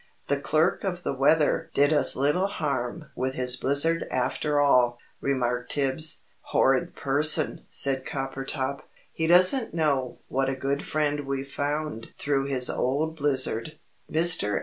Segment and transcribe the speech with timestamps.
[0.29, 5.73] "The Clerk of the Weather did us little harm with his blizzard after all," remarked
[5.73, 6.21] Tibbs.
[6.45, 8.81] "Horrid person," said Coppertop.
[9.13, 13.77] "He doesn't know what a good friend we've found through his old blizzard.
[14.11, 14.59] Mr.